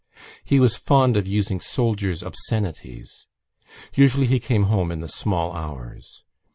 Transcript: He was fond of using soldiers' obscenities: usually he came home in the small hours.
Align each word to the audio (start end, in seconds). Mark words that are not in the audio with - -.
He 0.43 0.59
was 0.59 0.77
fond 0.77 1.15
of 1.15 1.27
using 1.27 1.59
soldiers' 1.59 2.23
obscenities: 2.23 3.27
usually 3.93 4.25
he 4.25 4.39
came 4.39 4.63
home 4.63 4.91
in 4.91 4.99
the 4.99 5.07
small 5.07 5.53
hours. 5.53 6.23